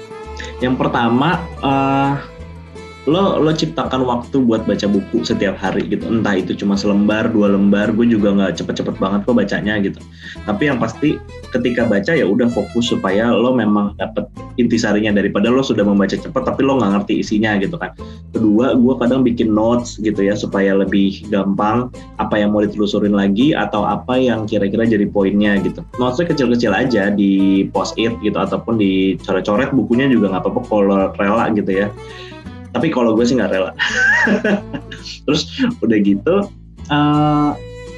Yang 0.59 0.75
pertama, 0.81 1.37
eh, 1.61 2.13
lo 3.09 3.41
lo 3.41 3.49
ciptakan 3.49 4.05
waktu 4.05 4.45
buat 4.45 4.69
baca 4.69 4.85
buku 4.85 5.25
setiap 5.25 5.57
hari 5.57 5.89
gitu. 5.89 6.05
Entah 6.05 6.37
itu 6.37 6.53
cuma 6.53 6.77
selembar, 6.77 7.33
dua 7.33 7.57
lembar. 7.57 7.89
Gue 7.97 8.05
juga 8.05 8.29
nggak 8.29 8.61
cepet-cepet 8.61 9.01
banget 9.01 9.25
kok 9.25 9.33
bacanya 9.33 9.73
gitu. 9.81 9.97
Tapi 10.45 10.69
yang 10.69 10.77
pasti 10.77 11.17
ketika 11.49 11.89
baca 11.89 12.13
ya 12.13 12.29
udah 12.29 12.45
fokus 12.53 12.93
supaya 12.93 13.33
lo 13.33 13.57
memang 13.57 13.97
dapet 13.97 14.29
intisarinya 14.61 15.17
daripada 15.17 15.49
lo 15.49 15.65
sudah 15.65 15.81
membaca 15.81 16.13
cepet 16.13 16.43
tapi 16.45 16.61
lo 16.61 16.77
nggak 16.77 17.01
ngerti 17.01 17.25
isinya 17.25 17.57
gitu 17.57 17.73
kan. 17.81 17.97
Kedua, 18.31 18.77
gue 18.77 18.93
kadang 19.01 19.25
bikin 19.25 19.49
notes 19.49 19.97
gitu 19.97 20.21
ya 20.21 20.37
supaya 20.37 20.77
lebih 20.77 21.25
gampang 21.33 21.89
apa 22.21 22.37
yang 22.37 22.53
mau 22.53 22.61
ditelusurin 22.61 23.17
lagi 23.17 23.57
atau 23.57 23.81
apa 23.81 24.15
yang 24.15 24.45
kira-kira 24.45 24.85
jadi 24.85 25.09
poinnya 25.09 25.57
gitu. 25.65 25.81
Notesnya 25.97 26.37
kecil-kecil 26.37 26.71
aja 26.71 27.09
di 27.09 27.65
post 27.73 27.97
it 27.97 28.13
gitu 28.21 28.37
ataupun 28.37 28.77
dicoret-coret 28.77 29.73
bukunya 29.73 30.05
juga 30.05 30.37
nggak 30.37 30.43
apa-apa 30.45 30.61
kalau 30.69 30.97
rela 31.17 31.49
gitu 31.57 31.71
ya. 31.81 31.89
Tapi 32.71 32.87
kalau 32.89 33.13
gue 33.15 33.25
sih 33.27 33.35
nggak 33.35 33.51
rela. 33.51 33.71
Terus 35.27 35.47
udah 35.83 35.97
gitu, 36.01 36.35
eh, 36.87 37.51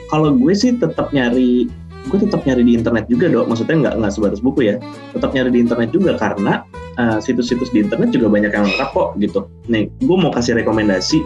kalau 0.10 0.30
gue 0.34 0.54
sih 0.54 0.74
tetap 0.78 1.14
nyari, 1.14 1.70
gue 2.10 2.18
tetap 2.20 2.46
nyari 2.46 2.64
di 2.66 2.74
internet 2.78 3.06
juga 3.10 3.30
dok. 3.30 3.46
Maksudnya 3.50 3.76
nggak 3.90 3.96
nggak 4.02 4.14
sebatas 4.14 4.42
buku 4.42 4.74
ya, 4.74 4.76
tetap 5.14 5.32
nyari 5.34 5.50
di 5.54 5.60
internet 5.62 5.90
juga 5.94 6.18
karena 6.18 6.66
eh, 6.98 7.18
situs-situs 7.22 7.70
di 7.70 7.86
internet 7.86 8.10
juga 8.14 8.30
banyak 8.30 8.52
yang 8.54 8.66
lengkap 8.66 8.90
kok 8.92 9.10
gitu. 9.22 9.46
Nih, 9.70 9.90
gue 10.02 10.18
mau 10.18 10.34
kasih 10.34 10.58
rekomendasi 10.58 11.22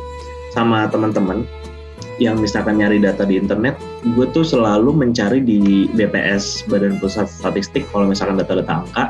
sama 0.52 0.88
teman-teman 0.92 1.48
yang 2.18 2.42
misalkan 2.42 2.82
nyari 2.82 2.98
data 2.98 3.24
di 3.24 3.38
internet, 3.38 3.78
gue 4.18 4.26
tuh 4.34 4.42
selalu 4.42 4.90
mencari 4.90 5.42
di 5.42 5.86
BPS 5.94 6.66
Badan 6.66 6.98
Pusat 6.98 7.30
Statistik 7.30 7.86
kalau 7.94 8.10
misalkan 8.10 8.42
data-data 8.42 8.74
angka. 8.84 9.04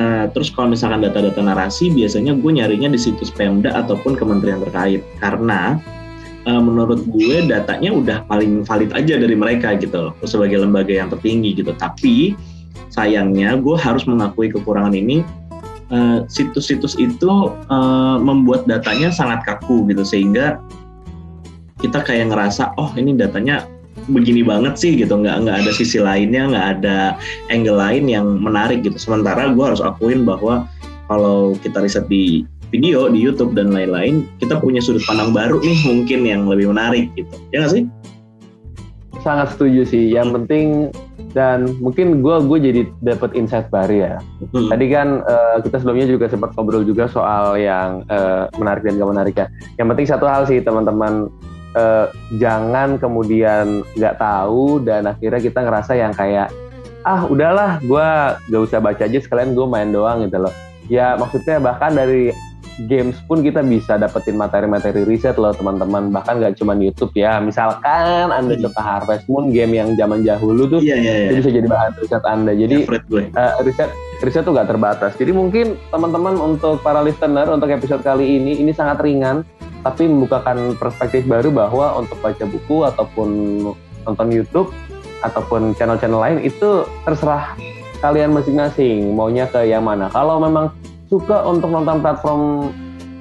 Eh, 0.00 0.24
terus 0.32 0.48
kalau 0.48 0.72
misalkan 0.72 1.04
data-data 1.04 1.44
narasi, 1.44 1.92
biasanya 1.92 2.32
gue 2.32 2.50
nyarinya 2.56 2.88
di 2.88 2.96
situs 2.96 3.28
Pemda 3.28 3.76
ataupun 3.76 4.16
kementerian 4.16 4.64
terkait 4.64 5.04
karena 5.20 5.76
eh, 6.48 6.62
menurut 6.62 7.04
gue 7.12 7.44
datanya 7.44 7.92
udah 7.92 8.18
paling 8.24 8.64
valid 8.64 8.88
aja 8.96 9.20
dari 9.20 9.36
mereka 9.36 9.76
gitu 9.76 10.08
loh, 10.08 10.12
sebagai 10.24 10.64
lembaga 10.64 10.96
yang 10.96 11.12
tertinggi 11.12 11.60
gitu. 11.60 11.76
Tapi 11.76 12.32
sayangnya 12.88 13.60
gue 13.60 13.76
harus 13.76 14.08
mengakui 14.08 14.48
kekurangan 14.48 14.96
ini 14.96 15.20
eh, 15.92 16.18
situs-situs 16.24 16.96
itu 16.96 17.52
eh, 17.52 18.16
membuat 18.16 18.64
datanya 18.64 19.12
sangat 19.12 19.44
kaku 19.44 19.84
gitu 19.92 20.08
sehingga 20.08 20.56
kita 21.84 22.00
kayak 22.00 22.32
ngerasa 22.32 22.72
oh 22.80 22.88
ini 22.96 23.12
datanya 23.12 23.68
begini 24.10 24.42
banget 24.42 24.74
sih 24.80 24.96
gitu 24.98 25.14
nggak 25.14 25.46
nggak 25.46 25.56
ada 25.62 25.70
sisi 25.70 26.00
lainnya 26.00 26.48
nggak 26.48 26.66
ada 26.78 26.98
angle 27.52 27.78
lain 27.78 28.08
yang 28.08 28.26
menarik 28.40 28.82
gitu 28.82 28.96
sementara 28.98 29.52
gue 29.52 29.64
harus 29.64 29.84
akuin 29.84 30.24
bahwa 30.26 30.66
kalau 31.06 31.54
kita 31.60 31.84
riset 31.84 32.08
di 32.08 32.48
video 32.72 33.06
di 33.12 33.20
YouTube 33.20 33.52
dan 33.52 33.70
lain-lain 33.70 34.24
kita 34.40 34.56
punya 34.58 34.80
sudut 34.80 35.04
pandang 35.04 35.30
baru 35.36 35.60
nih 35.60 35.78
mungkin 35.84 36.24
yang 36.24 36.48
lebih 36.48 36.72
menarik 36.72 37.12
gitu 37.14 37.34
ya 37.52 37.62
nggak 37.62 37.72
sih 37.72 37.84
Sangat 39.22 39.54
setuju 39.54 39.86
sih. 39.86 40.10
Yang 40.10 40.28
penting 40.34 40.66
dan 41.32 41.64
mungkin 41.78 42.20
gue 42.20 42.36
gue 42.44 42.58
jadi 42.58 42.82
dapat 43.00 43.38
insight 43.38 43.70
baru 43.70 43.94
ya. 43.94 44.14
Hmm. 44.50 44.68
Tadi 44.68 44.86
kan 44.90 45.08
eh, 45.22 45.56
kita 45.62 45.80
sebelumnya 45.80 46.06
juga 46.10 46.26
sempat 46.26 46.52
ngobrol 46.58 46.82
juga 46.82 47.06
soal 47.06 47.56
yang 47.56 48.02
eh, 48.10 48.50
menarik 48.58 48.82
dan 48.82 48.98
gak 48.98 49.10
menarik 49.14 49.34
ya. 49.38 49.46
Yang 49.78 49.86
penting 49.94 50.06
satu 50.10 50.26
hal 50.26 50.42
sih 50.50 50.58
teman-teman 50.60 51.30
eh, 51.72 52.06
jangan 52.36 52.96
kemudian 52.96 53.84
nggak 53.96 54.16
tahu 54.16 54.80
dan 54.84 55.08
akhirnya 55.08 55.40
kita 55.40 55.60
ngerasa 55.64 55.92
yang 55.96 56.12
kayak 56.12 56.48
ah 57.02 57.26
udahlah 57.26 57.82
gue 57.82 58.08
gak 58.46 58.62
usah 58.62 58.78
baca 58.78 59.02
aja 59.02 59.18
sekalian 59.18 59.58
gue 59.58 59.66
main 59.66 59.90
doang 59.90 60.22
gitu 60.22 60.38
loh. 60.38 60.54
Ya 60.86 61.18
maksudnya 61.18 61.58
bahkan 61.58 61.98
dari 61.98 62.30
games 62.88 63.18
pun 63.28 63.44
kita 63.44 63.60
bisa 63.60 64.00
dapetin 64.00 64.38
materi-materi 64.38 65.04
riset 65.04 65.36
loh 65.36 65.52
teman-teman 65.52 66.08
bahkan 66.08 66.40
gak 66.40 66.56
cuma 66.56 66.72
YouTube 66.72 67.12
ya 67.12 67.36
misalkan 67.36 68.32
anda 68.32 68.56
Hmm. 68.56 68.64
suka 68.64 68.80
Harvest 68.80 69.28
Moon 69.28 69.52
game 69.52 69.76
yang 69.76 69.92
zaman 69.92 70.24
dahulu 70.24 70.78
tuh 70.78 70.80
iya 70.80 70.96
iya 70.96 71.12
itu 71.12 71.32
iya 71.36 71.38
bisa 71.42 71.50
jadi 71.52 71.66
bahan 71.68 71.92
riset 72.00 72.24
anda 72.24 72.52
jadi 72.56 72.76
eh, 73.28 73.52
riset 73.60 73.90
riset 74.22 74.42
tuh 74.46 74.54
gak 74.54 74.70
terbatas. 74.70 75.12
Jadi 75.18 75.34
mungkin 75.34 75.74
teman-teman 75.90 76.38
untuk 76.38 76.78
para 76.80 77.02
listener 77.02 77.50
untuk 77.50 77.66
episode 77.66 78.06
kali 78.06 78.38
ini 78.38 78.62
ini 78.62 78.70
sangat 78.70 79.02
ringan 79.02 79.42
tapi 79.82 80.06
membukakan 80.06 80.78
perspektif 80.78 81.26
baru 81.26 81.50
bahwa 81.50 81.98
untuk 81.98 82.18
baca 82.22 82.46
buku 82.46 82.86
ataupun 82.86 83.28
nonton 84.06 84.28
YouTube 84.30 84.70
ataupun 85.22 85.74
channel-channel 85.78 86.18
lain 86.18 86.38
itu 86.42 86.86
terserah 87.06 87.54
kalian 88.02 88.34
masing-masing 88.34 89.14
maunya 89.14 89.46
ke 89.46 89.62
yang 89.66 89.86
mana. 89.86 90.10
Kalau 90.10 90.42
memang 90.42 90.74
suka 91.06 91.46
untuk 91.46 91.70
nonton 91.70 92.02
platform 92.02 92.42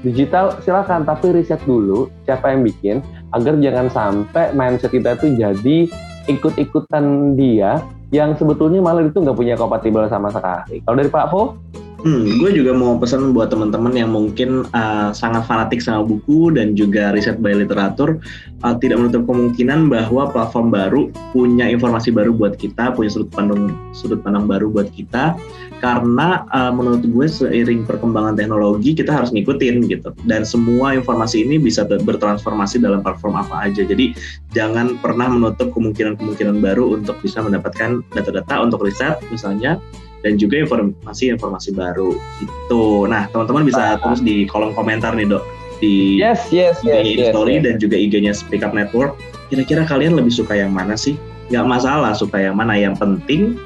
digital 0.02 0.58
silakan 0.66 1.06
tapi 1.06 1.30
riset 1.30 1.62
dulu 1.62 2.10
siapa 2.26 2.50
yang 2.50 2.66
bikin 2.66 2.98
agar 3.38 3.54
jangan 3.62 3.88
sampai 3.94 4.50
mindset 4.58 4.90
kita 4.90 5.14
tuh 5.14 5.38
jadi 5.38 5.86
ikut-ikutan 6.26 7.38
dia 7.38 7.82
yang 8.10 8.36
sebetulnya 8.36 8.84
malah 8.84 9.06
itu 9.06 9.18
nggak 9.22 9.38
punya 9.38 9.56
kompatibel 9.56 10.04
sama 10.10 10.34
sekali. 10.34 10.84
Kalau 10.84 10.96
dari 11.00 11.10
Pak 11.10 11.26
Po? 11.32 11.56
Hmm, 12.02 12.42
gue 12.42 12.50
juga 12.50 12.74
mau 12.74 12.98
pesan 12.98 13.30
buat 13.30 13.54
teman-teman 13.54 13.94
yang 13.94 14.10
mungkin 14.10 14.66
uh, 14.74 15.14
sangat 15.14 15.46
fanatik 15.46 15.86
sama 15.86 16.02
buku 16.02 16.50
dan 16.50 16.74
juga 16.74 17.14
riset 17.14 17.38
by 17.38 17.54
literatur 17.54 18.18
uh, 18.66 18.74
tidak 18.82 18.98
menutup 18.98 19.30
kemungkinan 19.30 19.86
bahwa 19.86 20.34
platform 20.34 20.74
baru 20.74 21.14
punya 21.30 21.70
informasi 21.70 22.10
baru 22.10 22.34
buat 22.34 22.58
kita, 22.58 22.98
punya 22.98 23.14
sudut 23.14 23.30
pandang 23.30 23.78
sudut 23.94 24.18
pandang 24.26 24.50
baru 24.50 24.74
buat 24.74 24.90
kita. 24.90 25.38
Karena 25.78 26.42
uh, 26.50 26.74
menurut 26.74 27.06
gue 27.06 27.28
seiring 27.30 27.86
perkembangan 27.86 28.34
teknologi 28.34 28.98
kita 28.98 29.14
harus 29.14 29.30
ngikutin 29.30 29.86
gitu. 29.86 30.10
Dan 30.26 30.42
semua 30.42 30.98
informasi 30.98 31.46
ini 31.46 31.62
bisa 31.62 31.86
bertransformasi 31.86 32.82
dalam 32.82 33.06
platform 33.06 33.38
apa 33.46 33.70
aja. 33.70 33.86
Jadi 33.86 34.18
jangan 34.58 34.98
pernah 35.06 35.30
menutup 35.30 35.70
kemungkinan-kemungkinan 35.78 36.66
baru 36.66 36.98
untuk 36.98 37.22
bisa 37.22 37.46
mendapatkan 37.46 38.02
data-data 38.10 38.58
untuk 38.66 38.82
riset 38.90 39.22
misalnya 39.30 39.78
dan 40.22 40.38
juga 40.38 40.62
informasi-informasi 40.62 41.74
baru 41.74 42.14
gitu. 42.42 43.10
Nah, 43.10 43.30
teman-teman 43.34 43.66
bisa 43.66 43.98
terus 44.02 44.22
di 44.22 44.46
kolom 44.46 44.74
komentar 44.78 45.14
nih, 45.18 45.28
Dok. 45.30 45.44
Di 45.82 46.22
yes, 46.22 46.54
yes, 46.54 46.78
yes, 46.86 47.06
yes, 47.10 47.34
story 47.34 47.58
yes. 47.58 47.64
dan 47.66 47.74
juga 47.82 47.96
IG-nya 47.98 48.34
Speak 48.38 48.62
Up 48.62 48.74
Network. 48.74 49.18
Kira-kira 49.50 49.84
kalian 49.84 50.14
lebih 50.14 50.32
suka 50.32 50.54
yang 50.54 50.72
mana 50.72 50.94
sih? 50.94 51.18
Gak 51.50 51.68
masalah 51.68 52.16
suka 52.16 52.40
yang 52.40 52.56
mana, 52.56 52.78
yang 52.78 52.96
penting 52.96 53.60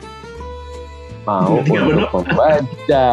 mau 1.25 1.59
untuk 1.59 2.13
membaca. 2.13 3.07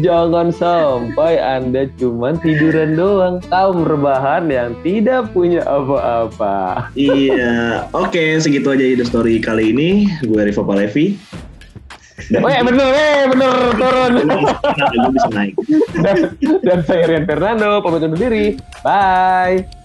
Jangan 0.00 0.48
sampai 0.50 1.38
Anda 1.38 1.86
cuma 2.00 2.34
tiduran 2.40 2.96
doang, 2.96 3.44
tahu 3.52 3.84
rebahan 3.84 4.48
yang 4.48 4.72
tidak 4.80 5.30
punya 5.36 5.60
apa-apa. 5.68 6.88
iya, 6.96 7.86
oke 7.92 8.10
okay, 8.10 8.40
segitu 8.40 8.72
aja 8.72 8.84
ide 8.84 9.04
story 9.04 9.38
kali 9.38 9.70
ini. 9.76 10.08
Gue 10.24 10.48
Rivo 10.48 10.64
Palevi. 10.64 11.14
Dan, 12.32 12.40
oh 12.40 12.50
ya 12.50 12.60
bener, 12.64 12.88
eh 12.94 13.22
bener 13.28 13.52
turun. 13.76 14.12
dan, 16.04 16.16
dan 16.64 16.78
saya 16.88 17.02
Rian 17.04 17.24
Fernando, 17.28 17.84
pamit 17.84 18.04
undur 18.04 18.20
diri. 18.20 18.56
Bye. 18.80 19.83